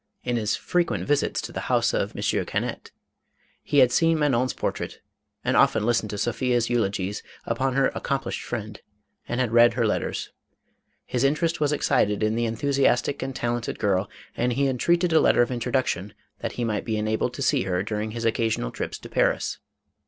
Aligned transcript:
In 0.23 0.35
his 0.35 0.55
frequent 0.55 1.05
visits 1.05 1.39
to 1.41 1.51
the 1.51 1.59
house 1.69 1.93
of 1.93 2.15
M. 2.17 2.45
Cannet, 2.47 2.91
he 3.61 3.77
had 3.77 3.91
seen 3.91 4.17
Manon's 4.17 4.51
portrait, 4.51 4.99
and 5.45 5.55
often 5.55 5.85
listened 5.85 6.09
to 6.09 6.17
Sophia's 6.17 6.71
eulogies 6.71 7.21
upon 7.45 7.75
her 7.75 7.89
accomplished 7.93 8.41
friend, 8.41 8.81
and 9.27 9.39
had 9.39 9.51
read 9.51 9.75
her 9.75 9.85
letters. 9.85 10.31
His 11.05 11.23
interest 11.23 11.59
was 11.61 11.71
excited 11.71 12.23
in 12.23 12.33
the 12.33 12.45
enthusiastic 12.45 13.21
and 13.21 13.35
talented 13.35 13.77
girl, 13.77 14.09
and 14.35 14.53
he 14.53 14.65
entreated 14.67 15.13
a 15.13 15.19
letter 15.19 15.43
of 15.43 15.51
intro 15.51 15.71
duction, 15.71 16.13
that 16.39 16.53
he 16.53 16.63
might 16.63 16.83
be 16.83 16.97
enabled 16.97 17.35
to 17.35 17.43
see 17.43 17.65
her 17.65 17.83
during 17.83 18.09
his 18.09 18.25
occasional 18.25 18.71
trips 18.71 18.97
to 18.97 19.07
Paris. 19.07 19.59